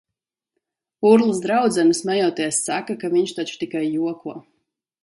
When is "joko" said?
3.93-4.41